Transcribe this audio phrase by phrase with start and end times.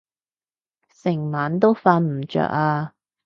[1.03, 2.95] 成晚都瞓唔著啊